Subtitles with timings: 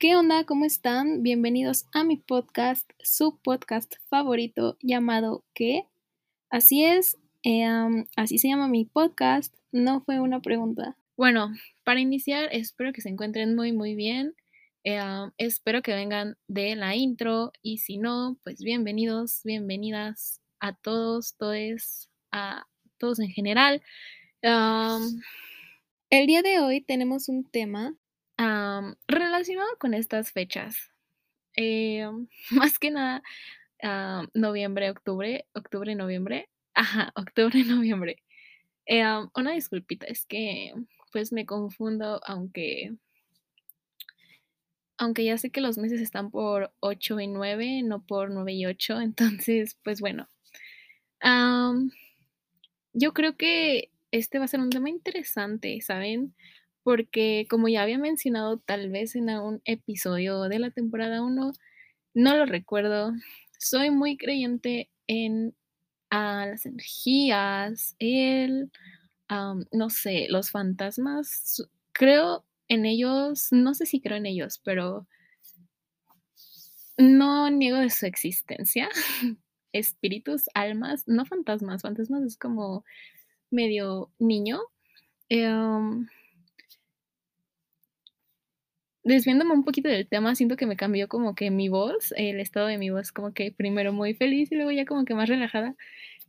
[0.00, 0.44] ¿Qué onda?
[0.46, 1.22] ¿Cómo están?
[1.22, 5.84] Bienvenidos a mi podcast, su podcast favorito llamado ¿Qué?
[6.48, 7.68] Así es, eh,
[8.16, 10.96] así se llama mi podcast, no fue una pregunta.
[11.18, 11.50] Bueno,
[11.84, 14.34] para iniciar, espero que se encuentren muy, muy bien.
[14.84, 15.02] Eh,
[15.36, 22.08] espero que vengan de la intro y si no, pues bienvenidos, bienvenidas a todos, todos,
[22.32, 22.64] a
[22.96, 23.82] todos en general.
[24.40, 27.99] el día de hoy tenemos un tema
[29.08, 30.90] relacionado con estas fechas.
[31.56, 32.08] Eh,
[32.50, 33.22] más que nada,
[34.34, 36.48] noviembre, octubre, octubre, noviembre.
[36.74, 38.22] Ajá, octubre, noviembre.
[38.86, 40.72] Eh, una disculpita, es que
[41.12, 42.94] pues me confundo, aunque
[44.96, 48.66] aunque ya sé que los meses están por 8 y 9, no por 9 y
[48.66, 49.00] 8,
[49.48, 50.28] entonces, pues bueno.
[52.92, 56.34] yo creo que este va a ser un tema interesante, ¿saben?
[56.82, 61.52] Porque como ya había mencionado tal vez en algún episodio de la temporada 1,
[62.14, 63.12] no lo recuerdo,
[63.58, 65.54] soy muy creyente en
[66.10, 68.70] ah, las energías, el,
[69.72, 75.06] no sé, los fantasmas, creo en ellos, no sé si creo en ellos, pero
[76.96, 78.88] no niego de su existencia.
[79.72, 82.84] Espíritus, almas, no fantasmas, fantasmas es como
[83.50, 84.60] medio niño.
[85.28, 86.08] Em,
[89.04, 92.66] desviándome un poquito del tema, siento que me cambió como que mi voz, el estado
[92.66, 95.74] de mi voz, como que primero muy feliz y luego ya como que más relajada.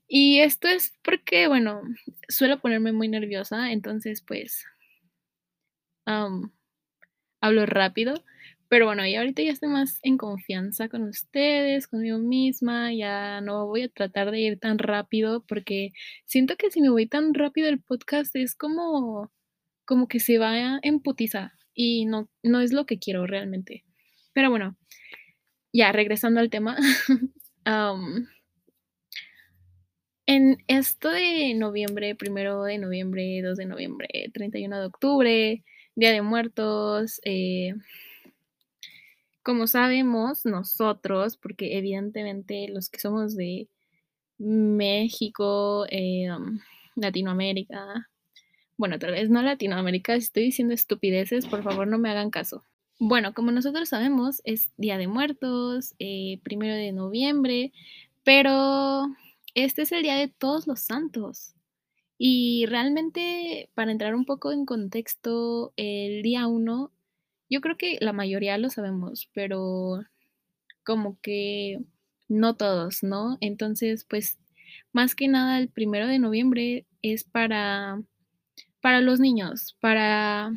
[0.08, 1.82] Y esto es porque, bueno,
[2.30, 4.66] suelo ponerme muy nerviosa, entonces pues
[7.42, 8.24] hablo rápido.
[8.70, 13.68] Pero bueno, y ahorita ya estoy más en confianza con ustedes, conmigo misma, ya no
[13.68, 15.92] voy a tratar de ir tan rápido porque
[16.26, 19.30] siento que si me voy tan rápido el podcast es como,
[19.86, 23.84] como que se va en putiza y no, no es lo que quiero realmente.
[24.34, 24.78] Pero bueno,
[25.74, 26.78] ya regresando al tema.
[30.26, 35.64] en esto de noviembre, primero de noviembre, 2 de noviembre, 31 de octubre,
[35.96, 37.74] Día de Muertos, eh,
[39.44, 43.68] como sabemos nosotros, porque evidentemente los que somos de
[44.38, 46.28] México, eh,
[46.96, 48.10] Latinoamérica,
[48.82, 52.66] bueno, tal vez no Latinoamérica, si estoy diciendo estupideces, por favor no me hagan caso.
[52.98, 57.74] Bueno, como nosotros sabemos, es Día de Muertos, eh, primero de noviembre,
[58.24, 59.06] pero
[59.54, 61.54] este es el Día de Todos los Santos.
[62.18, 66.92] Y realmente, para entrar un poco en contexto, el día 1,
[67.52, 70.04] yo creo que la mayoría lo sabemos, pero
[70.84, 71.82] como que
[72.30, 73.38] no todos, ¿no?
[73.42, 74.40] Entonces, pues,
[74.92, 78.02] más que nada, el primero de noviembre es para
[78.82, 80.52] para los niños, para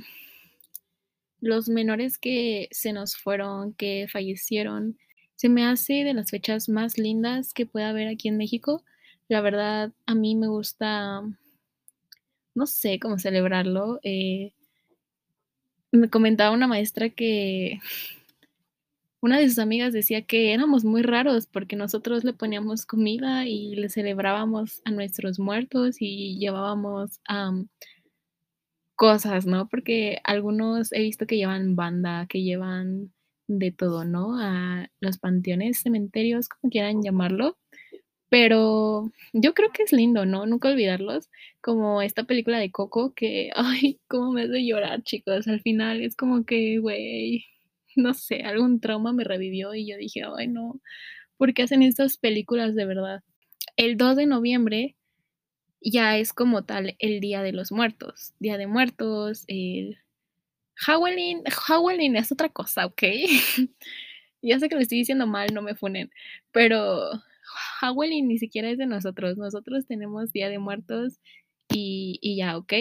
[1.40, 4.98] los menores que se nos fueron, que fallecieron,
[5.36, 8.82] se me hace de las fechas más lindas que pueda haber aquí en México.
[9.28, 11.22] La verdad, a mí me gusta,
[12.54, 14.00] no sé cómo celebrarlo.
[14.02, 14.52] Eh,
[15.92, 17.78] me comentaba una maestra que
[19.20, 23.74] una de sus amigas decía que éramos muy raros porque nosotros le poníamos comida y
[23.76, 27.52] le celebrábamos a nuestros muertos y llevábamos a
[28.96, 29.68] cosas, ¿no?
[29.68, 33.12] Porque algunos he visto que llevan banda, que llevan
[33.48, 34.38] de todo, ¿no?
[34.40, 37.58] A los panteones, cementerios, como quieran llamarlo.
[38.30, 40.46] Pero yo creo que es lindo, ¿no?
[40.46, 41.30] Nunca olvidarlos.
[41.60, 45.48] Como esta película de Coco que, ay, cómo me hace llorar, chicos.
[45.48, 47.46] Al final es como que, güey,
[47.96, 50.80] no sé, algún trauma me revivió y yo dije, ay, no,
[51.36, 53.22] ¿por qué hacen estas películas de verdad?
[53.76, 54.96] El 2 de noviembre
[55.84, 58.32] ya es como tal el Día de los Muertos.
[58.40, 59.98] Día de Muertos, el
[60.76, 63.02] Halloween, Halloween es otra cosa, ¿ok?
[64.42, 66.10] ya sé que lo estoy diciendo mal, no me funen,
[66.52, 67.10] pero
[67.80, 69.36] Halloween ni siquiera es de nosotros.
[69.36, 71.20] Nosotros tenemos Día de Muertos
[71.70, 72.72] y, y ya, ¿ok?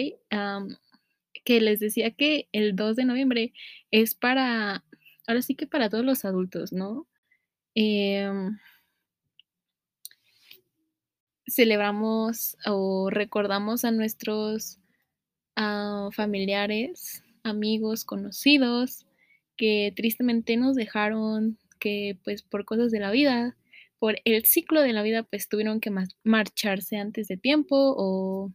[1.44, 3.52] que les decía que el 2 de noviembre
[3.90, 4.82] es para,
[5.26, 7.06] ahora sí que para todos los adultos, ¿no?
[7.74, 8.30] Eh,
[11.46, 14.78] celebramos o recordamos a nuestros
[15.56, 19.06] ah, familiares, amigos, conocidos
[19.56, 23.56] que tristemente nos dejaron, que pues por cosas de la vida,
[23.98, 25.92] por el ciclo de la vida, pues tuvieron que
[26.24, 28.52] marcharse antes de tiempo o,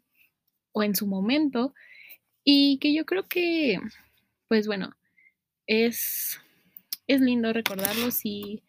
[0.73, 1.73] o en su momento.
[2.43, 3.79] Y que yo creo que,
[4.47, 4.95] pues bueno,
[5.67, 6.39] es,
[7.07, 8.63] es lindo recordarlos y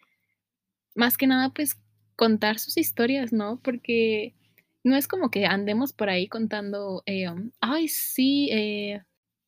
[0.94, 1.79] más que nada, pues
[2.20, 3.58] contar sus historias, ¿no?
[3.62, 4.34] Porque
[4.84, 9.00] no es como que andemos por ahí contando, eh, um, ay, sí, eh,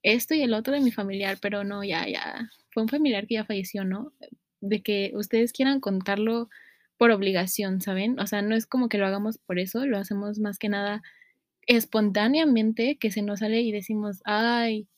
[0.02, 3.34] esto y el otro de mi familiar, pero no, ya, ya, fue un familiar que
[3.34, 4.14] ya falleció, ¿no?
[4.62, 6.48] De que ustedes quieran contarlo
[6.96, 8.18] por obligación, ¿saben?
[8.18, 11.02] O sea, no es como que lo hagamos por eso, lo hacemos más que nada
[11.66, 14.88] espontáneamente, que se nos sale y decimos, ay,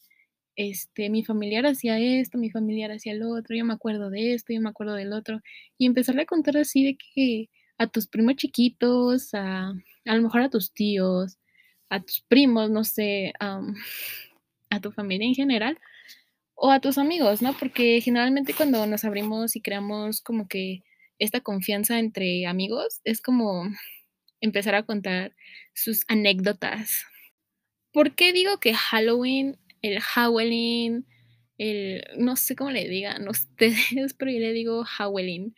[0.56, 4.52] este, mi familiar hacía esto, mi familiar hacía lo otro, yo me acuerdo de esto,
[4.52, 5.40] yo me acuerdo del otro,
[5.78, 10.42] y empezarle a contar así de que a tus primos chiquitos, a, a lo mejor
[10.42, 11.38] a tus tíos,
[11.88, 15.78] a tus primos, no sé, a tu familia en general,
[16.54, 17.52] o a tus amigos, ¿no?
[17.54, 20.82] Porque generalmente cuando nos abrimos y creamos como que
[21.18, 23.64] esta confianza entre amigos, es como
[24.40, 25.34] empezar a contar
[25.74, 27.04] sus anécdotas.
[27.92, 31.04] ¿Por qué digo que Halloween el Howling,
[31.58, 35.54] el, no sé cómo le digan ustedes, pero yo le digo Howling.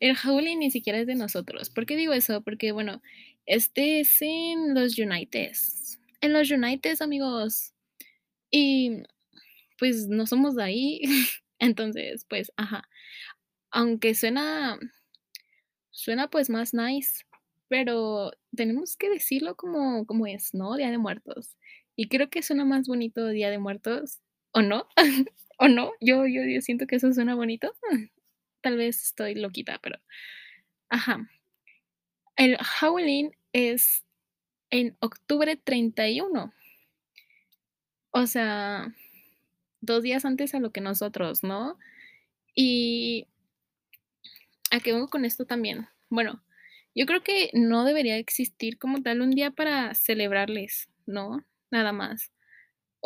[0.00, 1.70] El Howling ni siquiera es de nosotros.
[1.70, 2.42] ¿Por qué digo eso?
[2.42, 3.02] Porque, bueno,
[3.46, 5.98] este es en los Uniteds.
[6.20, 7.72] En los Uniteds, amigos.
[8.50, 9.02] Y
[9.78, 11.00] pues no somos de ahí.
[11.58, 12.88] Entonces, pues, ajá.
[13.70, 14.78] Aunque suena,
[15.90, 17.24] suena pues más nice,
[17.68, 20.76] pero tenemos que decirlo como, como es, ¿no?
[20.76, 21.56] Día de Muertos.
[21.96, 24.20] Y creo que suena más bonito Día de Muertos,
[24.52, 24.88] ¿o no?
[25.58, 25.92] ¿O no?
[26.00, 27.74] Yo, yo, yo siento que eso suena bonito.
[28.60, 29.98] Tal vez estoy loquita, pero...
[30.88, 31.28] Ajá.
[32.36, 34.04] El Halloween es
[34.70, 36.52] en octubre 31.
[38.10, 38.94] O sea,
[39.80, 41.78] dos días antes a lo que nosotros, ¿no?
[42.54, 43.26] Y...
[44.70, 45.88] ¿A qué vengo con esto también?
[46.08, 46.42] Bueno,
[46.94, 51.44] yo creo que no debería existir como tal un día para celebrarles, ¿no?
[51.70, 52.32] nada más.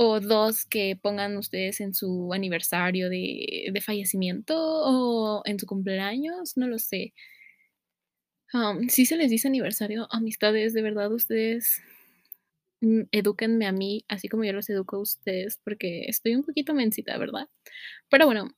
[0.02, 6.68] O dos que pongan ustedes en su aniversario de, fallecimiento o en su cumpleaños, no
[6.68, 7.12] lo sé.
[8.88, 11.82] si se les dice aniversario, amistades, de verdad ustedes
[12.80, 16.72] mm, edúquenme a mí, así como yo los educo a ustedes, porque estoy un poquito
[16.72, 17.48] mensita, ¿verdad?
[18.08, 18.54] Pero bueno,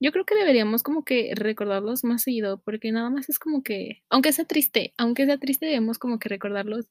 [0.00, 4.02] yo creo que deberíamos como que recordarlos más seguido, porque nada más es como que,
[4.10, 6.90] aunque sea triste, aunque sea triste, debemos como que recordarlos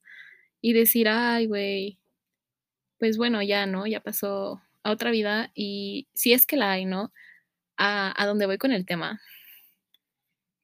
[0.62, 2.00] y decir, ay, güey,
[3.00, 3.88] pues bueno, ya, ¿no?
[3.88, 7.12] Ya pasó a otra vida y si es que la hay, ¿no?
[7.78, 9.22] A, a dónde voy con el tema.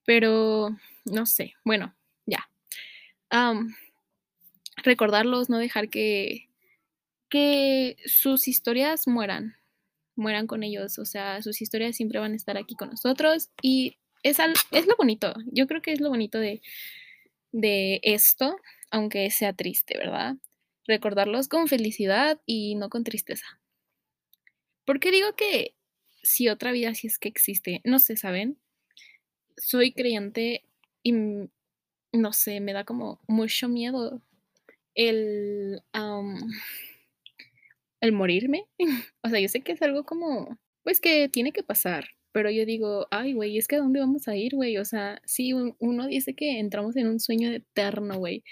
[0.06, 0.70] Pero,
[1.06, 1.96] no sé, bueno,
[2.26, 2.50] ya.
[4.84, 6.50] recordarlos, no dejar que,
[7.30, 9.56] que sus historias mueran,
[10.16, 13.98] mueran con ellos, o sea, sus historias siempre van a estar aquí con nosotros y
[14.24, 14.38] es,
[14.72, 16.62] es lo bonito, yo creo que es lo bonito de,
[17.52, 18.58] de esto,
[18.92, 20.36] aunque sea triste, ¿verdad?
[20.90, 23.46] Recordarlos con felicidad y no con tristeza.
[24.86, 25.76] ¿Por qué digo que
[26.24, 27.80] si otra vida sí es que existe?
[27.84, 28.58] No sé, ¿saben?
[29.56, 30.66] Soy creyente
[31.04, 34.20] y no sé, me da como mucho miedo
[34.96, 35.84] el,
[38.02, 38.66] el morirme.
[39.22, 42.66] o sea, yo sé que es algo como, pues que tiene que pasar, pero yo
[42.66, 44.80] digo, ay, güey, es que ¿a dónde vamos a ir, güey?
[44.80, 48.44] O sea, sí, uno dice que entramos en un sueño eterno, güey.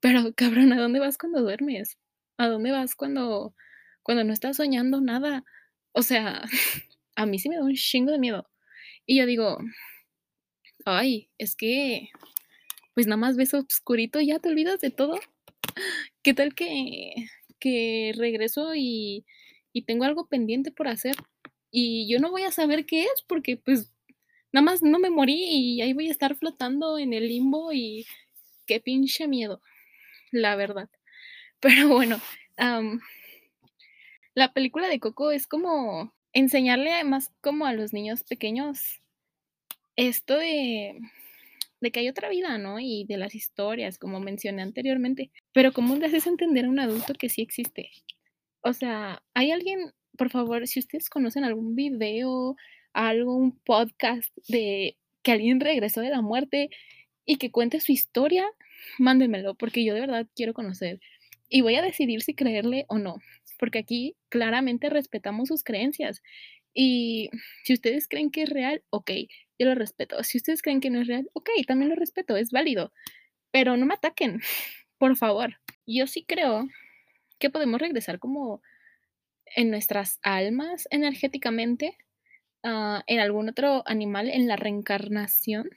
[0.00, 1.98] Pero, cabrón, ¿a dónde vas cuando duermes?
[2.36, 3.54] ¿A dónde vas cuando,
[4.02, 5.44] cuando no estás soñando nada?
[5.92, 6.42] O sea,
[7.16, 8.48] a mí sí me da un chingo de miedo.
[9.06, 9.58] Y yo digo,
[10.84, 12.10] ay, es que,
[12.94, 15.18] pues nada más ves oscurito y ya te olvidas de todo.
[16.22, 17.14] ¿Qué tal que,
[17.58, 19.26] que regreso y,
[19.72, 21.16] y tengo algo pendiente por hacer?
[21.70, 23.92] Y yo no voy a saber qué es porque pues
[24.52, 28.06] nada más no me morí y ahí voy a estar flotando en el limbo y
[28.66, 29.60] qué pinche miedo
[30.32, 30.88] la verdad.
[31.60, 32.20] Pero bueno,
[34.34, 39.00] la película de Coco es como enseñarle más como a los niños pequeños
[39.96, 41.00] esto de,
[41.80, 42.78] de que hay otra vida, ¿no?
[42.78, 45.30] Y de las historias, como mencioné anteriormente.
[45.52, 47.90] Pero ¿cómo le haces entender a un adulto que sí existe?
[48.60, 52.56] O sea, ¿hay alguien, por favor, si ustedes conocen algún video,
[52.92, 56.70] algún podcast de que alguien regresó de la muerte
[57.24, 58.46] y que cuente su historia,
[58.98, 61.00] mándenmelo, porque yo de verdad quiero conocer.
[61.48, 63.16] Y voy a decidir si creerle o no,
[63.58, 66.22] porque aquí claramente respetamos sus creencias.
[66.74, 67.30] Y
[67.64, 69.10] si ustedes creen que es real, ok,
[69.58, 70.22] yo lo respeto.
[70.22, 72.92] Si ustedes creen que no es real, ok, también lo respeto, es válido.
[73.50, 74.40] Pero no me ataquen,
[74.98, 75.56] por favor.
[75.86, 76.68] Yo sí creo
[77.38, 78.62] que podemos regresar como
[79.56, 81.96] en nuestras almas energéticamente,
[82.62, 85.70] ah, en algún otro animal, en la reencarnación,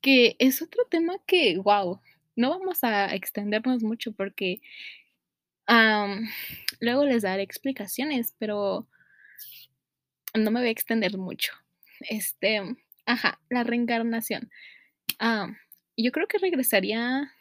[0.00, 2.00] que es otro tema que, wow,
[2.36, 4.60] no vamos a extendernos mucho porque
[6.80, 8.88] luego les daré explicaciones, pero
[10.34, 11.52] no me voy a extender mucho.
[12.00, 12.60] Este,
[13.06, 14.50] ajá, la reencarnación.
[15.96, 17.32] yo creo que regresaría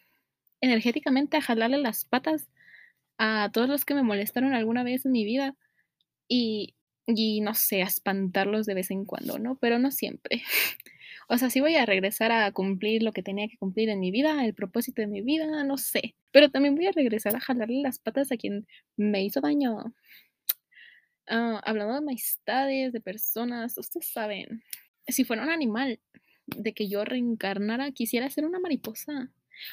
[0.62, 2.50] energéticamente a jalarle las patas
[3.18, 5.56] a todos los que me molestaron alguna vez en mi vida
[6.28, 6.76] y,
[7.08, 9.56] y no sé, a espantarlos de vez en cuando, ¿no?
[9.56, 10.44] Pero no siempre.
[11.32, 14.10] O sea, sí voy a regresar a cumplir lo que tenía que cumplir en mi
[14.10, 16.16] vida, el propósito de mi vida, no sé.
[16.32, 18.68] Pero también voy a regresar a jalarle las patas a quien
[18.98, 19.94] me hizo daño.
[21.28, 24.64] Ah, hablando de amistades, de personas, ustedes saben,
[25.08, 26.00] si fuera un animal,
[26.48, 29.32] de que yo reencarnara, quisiera ser una mariposa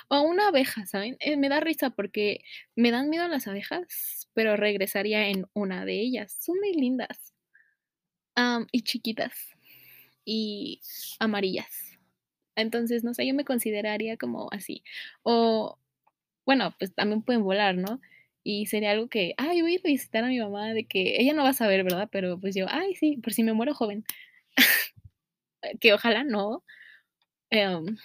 [0.08, 1.16] o una abeja, ¿saben?
[1.20, 2.40] Eh, me da risa porque
[2.75, 6.36] me dan miedo las abejas, pero regresaría en una de ellas.
[6.38, 7.32] Son muy lindas
[8.72, 9.55] y chiquitas
[10.26, 10.83] y
[11.21, 11.99] amarillas.
[12.56, 14.85] Entonces, no sé, yo me consideraría como así.
[15.25, 15.78] O,
[16.47, 18.00] bueno, pues también pueden volar, ¿no?
[18.45, 21.45] Y sería algo que, ay, voy a visitar a mi mamá, de que ella no
[21.45, 22.09] va a saber, ¿verdad?
[22.12, 24.04] Pero pues yo, ay, sí, por si me muero joven.
[25.80, 26.64] que ojalá no.
[27.50, 27.97] Em,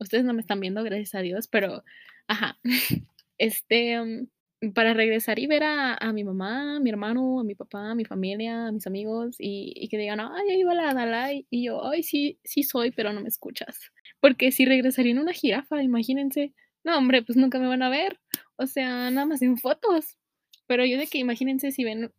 [0.00, 1.84] ustedes no me están viendo, gracias a Dios, pero,
[2.28, 2.58] ajá.
[3.38, 4.28] Este, em,
[4.74, 8.04] para regresar y ver a, mi mamá, a mi hermano, a mi papá, a mi
[8.04, 11.46] familia, a mis amigos y, que digan, ay, ahí va la Dalai.
[11.50, 13.78] Y yo, ay, sí, sí soy, pero no me escuchas.
[14.20, 18.18] Porque si regresaría en una jirafa, imagínense, no, hombre, pues nunca me van a ver.
[18.56, 20.18] O sea, nada más en fotos.
[20.66, 22.12] Pero yo de que imagínense si ven,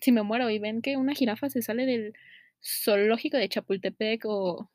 [0.00, 2.14] si me muero y ven que una jirafa se sale del
[2.62, 4.70] zoológico de Chapultepec o,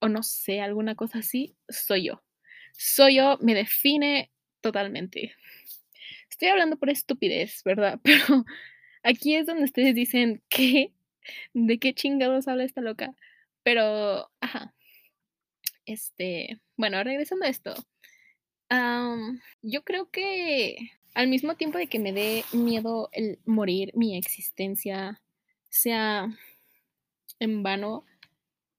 [0.00, 2.22] o no sé, alguna cosa así, soy yo.
[2.72, 4.30] Soy yo, me define
[4.60, 5.34] totalmente.
[6.36, 7.98] Estoy hablando por estupidez, ¿verdad?
[8.04, 8.44] Pero
[9.02, 10.92] aquí es donde ustedes dicen, ¿qué?
[11.54, 13.14] ¿De qué chingados habla esta loca?
[13.62, 14.74] Pero, ajá.
[15.86, 17.74] Este, bueno, regresando a esto.
[19.62, 20.76] yo creo que
[21.14, 25.22] al mismo tiempo de que me dé miedo el morir, mi existencia
[25.70, 26.28] sea
[27.38, 28.04] en vano,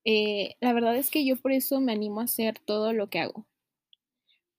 [0.06, 3.18] eh, la verdad es que yo por eso me animo a hacer todo lo que
[3.18, 3.48] hago.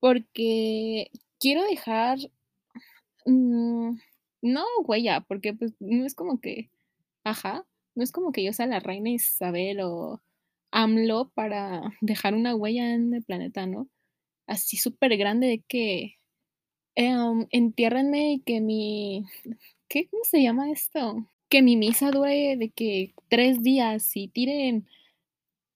[0.00, 2.18] Porque quiero dejar
[3.28, 3.98] Mm,
[4.42, 6.70] no huella, porque pues no es como que,
[7.24, 10.22] ajá, no es como que yo sea la reina Isabel o
[10.72, 13.88] AMLO para dejar una huella en el planeta, ¿no?
[14.46, 16.16] Así súper grande de que
[16.96, 17.16] eh,
[17.50, 19.26] entiérrenme y que mi,
[19.88, 20.08] ¿qué?
[20.08, 21.28] ¿Cómo se llama esto?
[21.50, 24.88] Que mi misa dure de que tres días y tiren,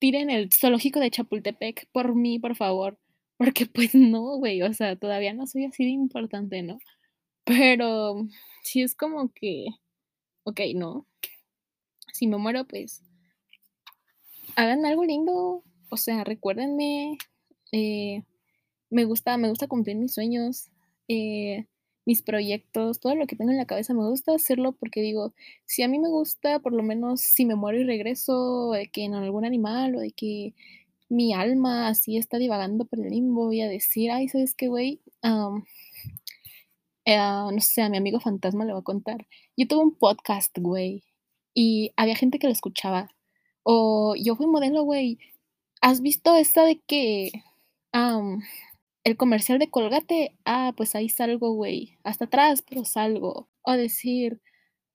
[0.00, 2.99] tiren el zoológico de Chapultepec por mí, por favor.
[3.38, 6.78] Porque pues no, güey, o sea, todavía no soy así de importante, ¿no?
[7.44, 8.26] Pero
[8.62, 9.66] si es como que,
[10.44, 11.06] ok, no.
[12.12, 13.02] Si me muero, pues
[14.56, 15.62] háganme algo lindo.
[15.90, 17.18] O sea, recuérdenme.
[17.72, 18.22] Eh,
[18.90, 20.70] me gusta, me gusta cumplir mis sueños,
[21.08, 21.66] eh,
[22.06, 23.94] mis proyectos, todo lo que tengo en la cabeza.
[23.94, 25.34] Me gusta hacerlo porque digo,
[25.66, 29.04] si a mí me gusta, por lo menos si me muero y regreso, de que
[29.04, 30.54] en algún animal o de que
[31.08, 35.00] mi alma así está divagando por el limbo, voy a decir, ay, ¿sabes qué, güey?
[37.04, 39.26] Eh, no sé, a mi amigo fantasma le voy a contar.
[39.56, 41.04] Yo tuve un podcast, güey,
[41.54, 43.09] y había gente que lo escuchaba.
[43.64, 45.18] O yo fui modelo, güey.
[45.82, 47.32] ¿Has visto esta de que
[49.04, 50.37] el comercial de Colgate?
[50.44, 51.99] Ah, pues ahí salgo, güey.
[52.04, 53.49] Hasta atrás, pero salgo.
[53.62, 54.40] O decir,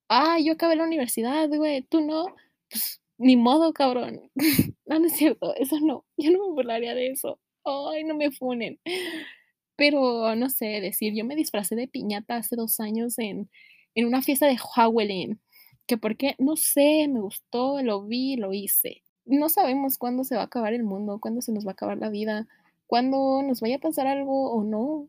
[0.09, 2.27] ah, yo acabé la universidad, güey, tú no.
[2.69, 4.31] Pues ni modo, cabrón.
[4.85, 6.05] no, no es cierto, eso no.
[6.17, 7.39] Yo no me burlaría de eso.
[7.65, 8.79] Ay, no me funen.
[9.77, 13.49] Pero no sé, decir, yo me disfracé de piñata hace dos años en,
[13.95, 15.39] una fiesta de Halloween.
[15.87, 19.03] Que porque, no sé, me gustó, lo vi, lo hice.
[19.25, 21.97] No sabemos cuándo se va a acabar el mundo, cuándo se nos va a acabar
[21.97, 22.47] la vida,
[22.87, 25.07] cuándo nos vaya a pasar algo o no.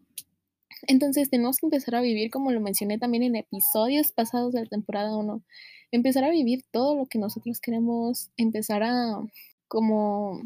[0.87, 4.66] Entonces tenemos que empezar a vivir, como lo mencioné también en episodios pasados de la
[4.66, 5.42] temporada 1,
[5.90, 9.20] empezar a vivir todo lo que nosotros queremos, empezar a
[9.66, 10.40] como,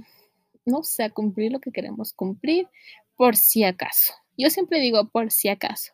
[0.65, 2.69] no sé, a cumplir lo que queremos cumplir,
[3.23, 4.15] por si acaso.
[4.37, 5.93] Yo siempre digo por si acaso.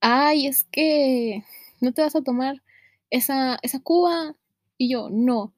[0.00, 1.44] Ay, es que
[1.80, 2.64] no te vas a tomar
[3.10, 4.34] esa, esa cuba.
[4.76, 5.54] Y yo, no.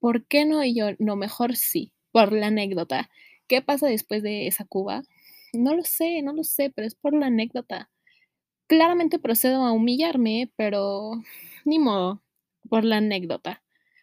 [0.00, 0.62] ¿Por qué no?
[0.62, 3.08] Y yo, no, mejor sí, por la anécdota.
[3.46, 5.02] ¿Qué pasa después de esa cuba?
[5.54, 7.88] No lo sé, no lo sé, pero es por la anécdota.
[8.66, 11.12] Claramente procedo a humillarme, pero
[11.64, 12.22] ni modo,
[12.68, 13.62] por la anécdota.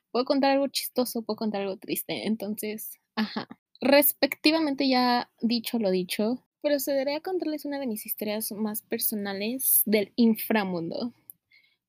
[0.10, 3.48] Puedo contar algo chistoso, puedo contar algo triste, entonces, ajá.
[3.82, 10.12] Respectivamente ya dicho lo dicho, procederé a contarles una de mis historias más personales del
[10.16, 11.14] inframundo.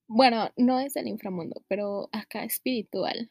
[0.08, 3.30] Bueno, no es del inframundo, pero acá espiritual.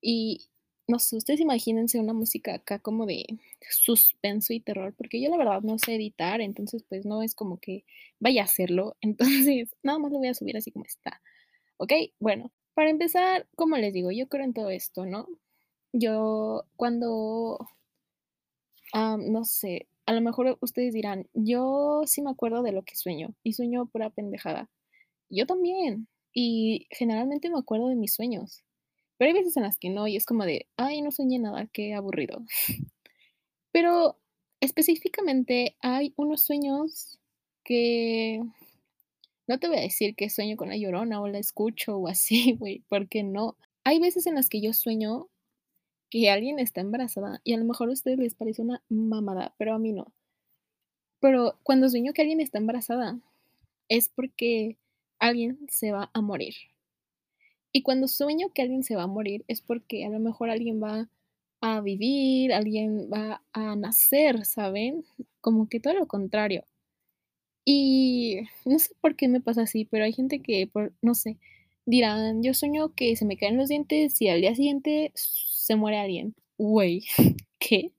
[0.00, 0.48] Y
[0.88, 3.24] no sé, ustedes imagínense una música acá como de
[3.70, 7.58] suspenso y terror, porque yo la verdad no sé editar, entonces pues no es como
[7.58, 7.84] que
[8.20, 11.22] vaya a hacerlo, entonces nada más lo voy a subir así como está.
[11.78, 11.92] ¿Ok?
[12.20, 15.28] Bueno, para empezar, como les digo, yo creo en todo esto, ¿no?
[15.98, 17.58] Yo cuando,
[18.92, 23.34] no sé, a lo mejor ustedes dirán, yo sí me acuerdo de lo que sueño
[23.42, 24.68] y sueño pura pendejada.
[25.30, 26.08] Yo también.
[26.34, 28.62] Y generalmente me acuerdo de mis sueños.
[29.16, 31.66] Pero hay veces en las que no y es como de, ay, no soñé nada,
[31.72, 32.44] qué aburrido.
[33.72, 34.18] Pero
[34.60, 37.18] específicamente hay unos sueños
[37.64, 38.42] que
[39.46, 42.52] no te voy a decir que sueño con la llorona o la escucho o así,
[42.58, 43.56] güey, porque no.
[43.84, 45.28] Hay veces en las que yo sueño
[46.10, 49.74] que alguien está embarazada y a lo mejor a ustedes les parece una mamada, pero
[49.74, 50.12] a mí no.
[51.20, 53.18] Pero cuando sueño que alguien está embarazada
[53.88, 54.76] es porque
[55.18, 56.54] alguien se va a morir.
[57.72, 60.82] Y cuando sueño que alguien se va a morir es porque a lo mejor alguien
[60.82, 61.08] va
[61.60, 65.04] a vivir, alguien va a nacer, ¿saben?
[65.40, 66.64] Como que todo lo contrario.
[67.64, 71.38] Y no sé por qué me pasa así, pero hay gente que, por, no sé,
[71.86, 75.98] dirán, yo sueño que se me caen los dientes y al día siguiente se muere
[75.98, 76.34] alguien.
[76.58, 77.04] Güey,
[77.58, 77.92] ¿qué?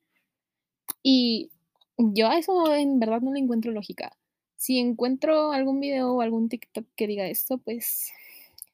[1.01, 1.51] Y
[1.98, 4.15] yo a eso en verdad no le encuentro lógica.
[4.58, 8.12] Si encuentro algún video o algún TikTok que diga esto, pues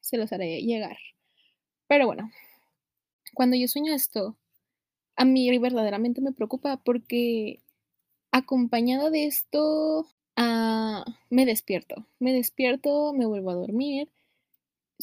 [0.00, 0.98] se los haré llegar.
[1.86, 2.30] Pero bueno,
[3.34, 4.36] cuando yo sueño esto,
[5.16, 7.60] a mí verdaderamente me preocupa porque
[8.32, 10.06] acompañado de esto,
[10.36, 12.06] uh, me despierto.
[12.18, 14.10] Me despierto, me vuelvo a dormir,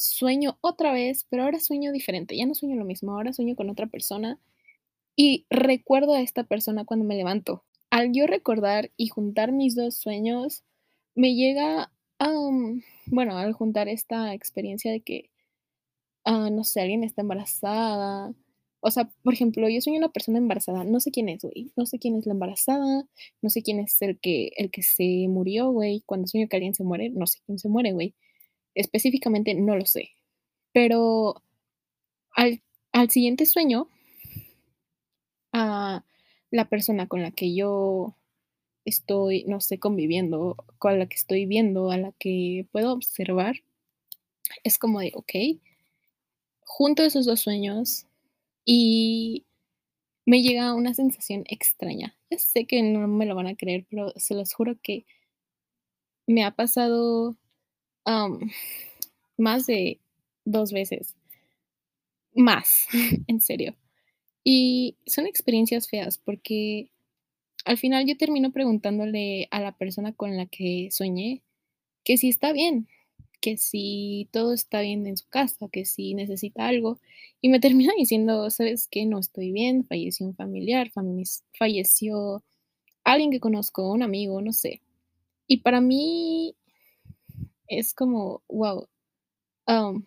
[0.01, 2.35] sueño otra vez, pero ahora sueño diferente.
[2.35, 4.39] Ya no sueño lo mismo, ahora sueño con otra persona
[5.15, 7.63] y recuerdo a esta persona cuando me levanto.
[7.91, 10.63] Al yo recordar y juntar mis dos sueños,
[11.15, 15.29] me llega, um, bueno, al juntar esta experiencia de que,
[16.25, 18.33] uh, no sé, alguien está embarazada.
[18.79, 21.85] O sea, por ejemplo, yo soy una persona embarazada, no sé quién es, güey, no
[21.85, 23.05] sé quién es la embarazada,
[23.41, 26.73] no sé quién es el que, el que se murió, güey, cuando sueño que alguien
[26.73, 28.15] se muere, no sé quién se muere, güey,
[28.75, 30.11] específicamente no lo sé,
[30.73, 31.43] pero
[32.31, 32.61] al,
[32.91, 33.89] al siguiente sueño,
[35.53, 36.03] a
[36.49, 38.15] la persona con la que yo
[38.85, 43.57] estoy, no sé, conviviendo, con la que estoy viendo, a la que puedo observar,
[44.63, 45.61] es como de, ok,
[46.61, 48.07] junto esos dos sueños
[48.65, 49.45] y
[50.25, 52.15] me llega una sensación extraña.
[52.29, 55.05] Ya sé que no me lo van a creer, pero se los juro que
[56.27, 57.35] me ha pasado
[59.37, 59.99] más de
[60.45, 61.15] dos veces.
[62.33, 62.87] Más,
[63.27, 63.75] en serio.
[64.43, 66.89] Y son experiencias feas porque
[67.65, 71.43] al final yo termino preguntándole a la persona con la que soñé
[72.03, 72.87] que si está bien,
[73.41, 76.99] que si todo está bien en su casa, que si necesita algo.
[77.41, 79.05] Y me termina diciendo, ¿sabes qué?
[79.05, 80.91] No estoy bien, falleció un familiar,
[81.57, 82.43] falleció
[83.03, 84.81] alguien que conozco, un amigo, no sé.
[85.47, 86.55] Y para mí
[87.79, 88.87] es como, wow,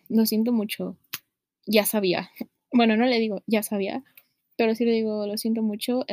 [0.09, 0.97] lo siento mucho,
[1.65, 2.31] ya sabía.
[2.73, 4.03] Bueno, no le digo, ya sabía,
[4.57, 6.05] pero sí le digo, lo siento mucho.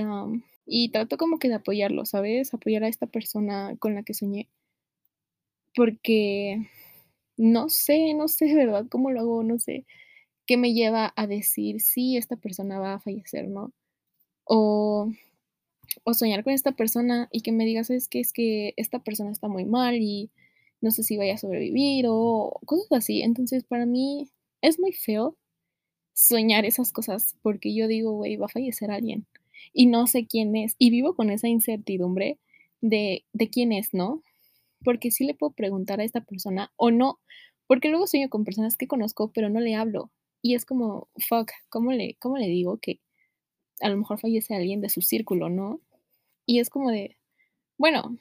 [0.67, 2.55] y trato como que de apoyarlo, ¿sabes?
[2.55, 4.49] Apoyar a esta persona con la que soñé.
[5.75, 6.69] Porque
[7.37, 9.87] no sé, no sé verdad cómo lo hago, no sé
[10.47, 13.73] qué me lleva a decir si esta persona va a fallecer, ¿no?
[14.45, 15.11] O,
[16.05, 19.31] o soñar con esta persona y que me digas, es que es que esta persona
[19.33, 20.31] está muy mal y
[20.83, 23.23] no sé si vaya a sobrevivir o cosas así.
[23.23, 24.29] Entonces, para mí
[24.61, 25.37] es muy feo
[26.15, 29.27] soñar esas cosas porque yo digo, güey, va a fallecer alguien
[29.73, 32.39] y no sé quién es y vivo con esa incertidumbre
[32.83, 34.23] de, de quién es, ¿no?
[34.83, 37.19] porque sí le puedo preguntar a esta persona o no,
[37.67, 40.11] porque luego sueño con personas que conozco, pero no le hablo.
[40.43, 43.01] Y es como, fuck, ¿cómo le, cómo le digo que
[43.81, 45.81] a lo mejor fallece alguien de su círculo, ¿no?
[46.47, 47.17] Y es como de,
[47.79, 48.19] bueno,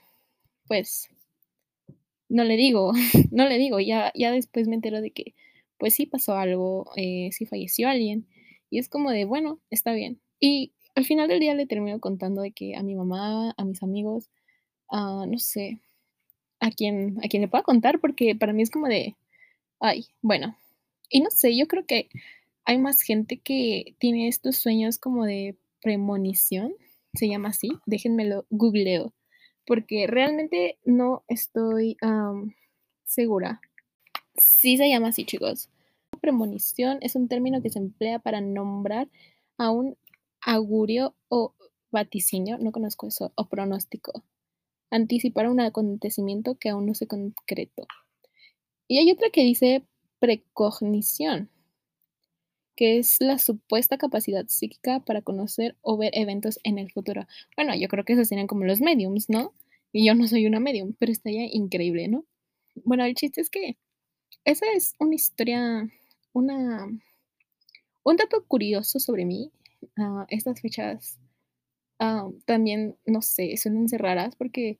[0.68, 1.10] pues
[2.32, 2.94] no le digo,
[3.32, 5.36] no le digo, ya, ya después me entero de que,
[5.78, 8.28] pues sí pasó algo, eh, sí falleció alguien.
[8.70, 10.22] Y es como de, bueno, está bien.
[10.40, 13.84] Y al final del día le termino contando de que a mi mamá, a mis
[13.84, 14.30] amigos,
[14.92, 15.82] uh, no sé,
[16.60, 19.16] a quien, a quien le pueda contar, porque para mí es como de,
[19.80, 20.56] ay, bueno,
[21.10, 22.10] y no sé, yo creo que
[22.66, 26.74] hay más gente que tiene estos sueños como de premonición,
[27.14, 29.14] se llama así, déjenmelo googleo,
[29.66, 31.98] porque realmente no estoy
[33.04, 33.62] segura.
[34.36, 35.70] Sí se llama así, chicos.
[36.22, 39.08] Premonición es un término que se emplea para nombrar
[39.58, 39.98] a un
[40.42, 41.54] augurio o
[41.92, 44.24] vaticinio, no conozco eso, o pronóstico
[44.92, 47.88] anticipar un acontecimiento que aún no se concretó.
[48.88, 49.86] Y hay otra que dice
[50.20, 51.50] precognición,
[52.76, 57.28] que es la supuesta capacidad psíquica para conocer o ver eventos en el futuro.
[57.56, 59.54] Bueno, yo creo que esos serían como los mediums, ¿no?
[59.92, 62.26] Y yo no soy una medium, pero estaría increíble, ¿no?
[62.86, 63.78] Bueno, el chiste es que
[64.46, 65.90] esa es una historia,
[66.34, 66.88] una,
[68.04, 69.52] un dato curioso sobre mí.
[69.98, 71.20] a estas fechas
[72.00, 74.80] ah, también, no sé, suelen ser raras porque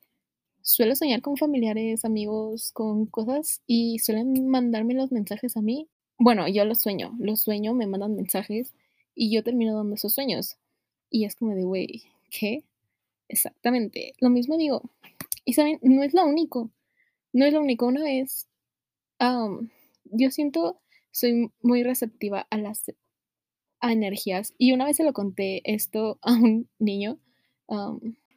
[0.62, 5.88] suelo soñar con familiares, amigos, con cosas y suelen mandarme los mensajes a mí.
[6.24, 8.72] Bueno, yo los sueño, los sueño, me mandan mensajes
[9.12, 10.56] y yo termino dando esos sueños.
[11.10, 12.62] Y es como de, güey, ¿qué?
[13.26, 14.14] Exactamente.
[14.20, 14.88] Lo mismo digo.
[15.44, 16.70] Y saben, no es lo único.
[17.32, 17.88] No es lo único.
[17.88, 18.46] Una vez,
[19.18, 20.80] yo siento,
[21.10, 22.84] soy muy receptiva a las
[23.80, 24.54] energías.
[24.58, 27.18] Y una vez se lo conté esto a un niño.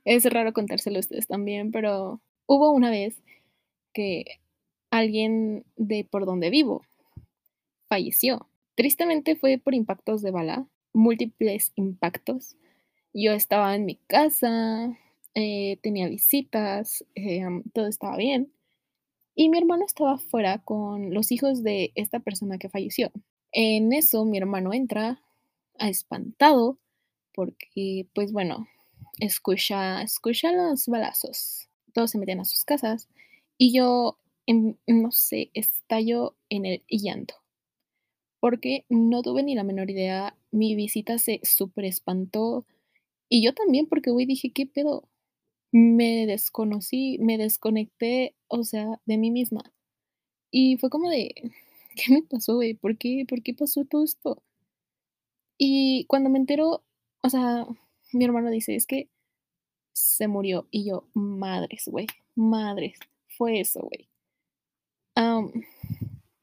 [0.06, 3.22] es raro contárselo a ustedes también, pero hubo una vez
[3.94, 4.26] que
[4.90, 6.82] alguien de por donde vivo
[7.88, 8.50] falleció.
[8.76, 12.56] Tristemente fue por impactos de bala, múltiples impactos.
[13.14, 14.98] Yo estaba en mi casa,
[15.34, 17.44] eh, tenía visitas, eh,
[17.74, 18.52] todo estaba bien.
[19.36, 23.12] Y mi hermano estaba fuera con los hijos de esta persona que falleció.
[23.52, 25.22] En eso mi hermano entra
[25.80, 26.78] espantado
[27.34, 28.68] porque, pues bueno,
[29.20, 31.70] escucha, escucha los balazos.
[31.94, 33.10] Todos se meten a sus casas
[33.58, 34.18] y yo,
[34.88, 37.45] no sé, estallo en el llanto
[38.46, 40.38] porque no tuve ni la menor idea.
[40.52, 42.68] Mi visita se súper espantó
[43.28, 45.10] y yo también porque, güey, dije, ¿qué pedo?
[45.72, 49.74] Me desconocí, me desconecté, o sea, de mí misma.
[50.52, 51.34] Y fue como de,
[51.96, 52.76] ¿qué me pasó, güey?
[52.76, 54.44] ¿Por qué, ¿Por qué pasó todo esto?
[55.58, 56.84] Y cuando me entero,
[57.24, 57.66] o sea,
[58.14, 59.10] mi hermano dice, es que
[59.94, 60.68] se murió.
[60.70, 62.06] Y yo, madres, güey,
[62.36, 64.08] madres, fue eso, güey.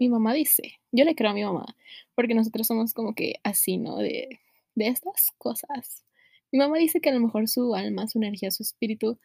[0.03, 1.77] Mi mamá dice, yo le creo a mi mamá,
[2.15, 3.97] porque nosotros somos como que así, ¿no?
[3.99, 4.41] De,
[4.75, 6.05] de estas cosas.
[6.51, 9.19] Mi mamá dice que a lo mejor su alma, su energía, su espíritu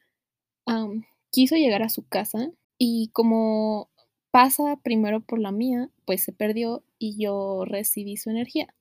[1.32, 3.90] quiso llegar a su casa y como
[4.32, 8.74] pasa primero por la mía, pues se perdió y yo recibí su energía.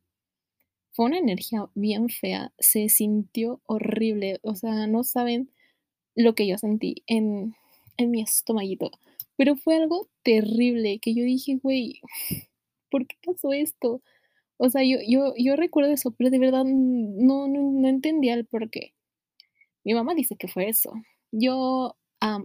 [0.92, 5.50] Fue una energía bien fea, se sintió horrible, o sea, no saben
[6.14, 7.54] lo que yo sentí en,
[7.96, 8.90] en mi estomaguito,
[9.36, 12.00] pero fue algo terrible que yo dije, güey,
[12.90, 14.02] ¿por qué pasó esto?
[14.58, 18.70] O sea, yo, yo, yo recuerdo eso, pero de verdad no, no, entendía el por
[18.70, 18.94] qué.
[19.84, 20.92] Mi mamá dice que fue eso.
[21.32, 21.96] Yo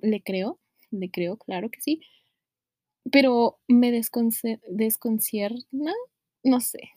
[0.02, 0.60] le creo,
[0.92, 2.02] le creo, claro que sí,
[3.12, 5.94] pero me desconcierna,
[6.44, 6.92] no sé,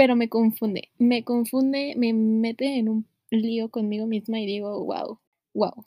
[0.00, 5.20] pero me confunde, me confunde, me mete en un lío conmigo misma y digo, wow,
[5.52, 5.84] wow.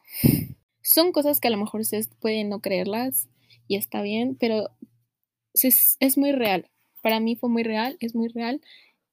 [0.83, 3.29] Son cosas que a lo mejor ustedes pueden no creerlas
[3.67, 4.69] y está bien, pero
[5.53, 6.69] es, muy real.
[7.01, 8.61] Para mí fue muy real, es muy real.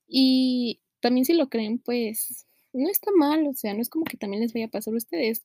[0.08, 4.16] Y también si lo creen, pues no está mal, o sea, no es como que
[4.16, 5.44] también les vaya a pasar a ustedes.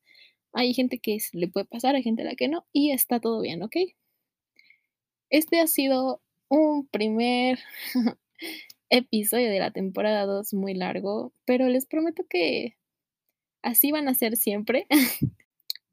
[0.53, 3.41] Hay gente que le puede pasar, hay gente a la que no, y está todo
[3.41, 3.75] bien, ¿ok?
[5.29, 7.59] Este ha sido un primer
[8.89, 12.77] episodio de la temporada 2 muy largo, pero les prometo que
[13.61, 14.87] así van a ser siempre.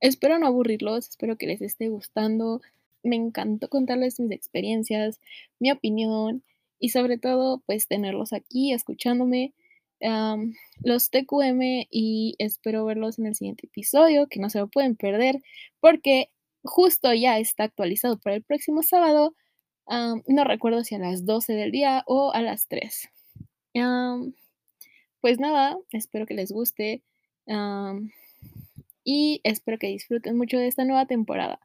[0.03, 2.61] espero no aburrirlos, espero que les esté gustando.
[3.03, 5.21] Me encantó contarles mis experiencias,
[5.59, 6.43] mi opinión
[6.79, 9.55] y sobre todo pues tenerlos aquí escuchándome.
[10.85, 15.41] los TQM y espero verlos en el siguiente episodio, que no se lo pueden perder
[15.81, 16.29] porque
[16.65, 19.35] justo ya está actualizado para el próximo sábado
[20.27, 23.09] no recuerdo si a las 12 del día o a las 3.
[25.21, 27.03] pues nada, espero que les guste
[29.05, 31.61] y espero que disfruten mucho de esta nueva temporada.